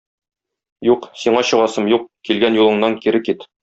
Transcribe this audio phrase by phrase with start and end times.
[0.87, 3.53] Юк, сиңа чыгасым юк, килгән юлыңнан кире кит.